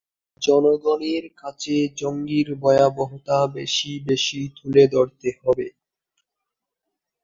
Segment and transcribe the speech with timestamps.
[0.41, 5.67] জনগণের কাছে জঙ্গির ভয়াবহতা বেশি বেশি তুলে ধরতে হবে।